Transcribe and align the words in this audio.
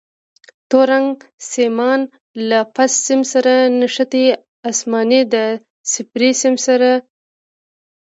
تور 0.69 0.87
رنګ 0.91 1.15
سیمان 1.51 1.99
له 2.49 2.59
فاز 2.73 2.91
سیم 3.05 3.21
سره 3.33 3.53
نښتي، 3.79 4.25
اسماني 4.69 5.21
د 5.33 5.35
صفري 5.91 6.31
سیم 6.41 6.55
سره. 6.65 6.91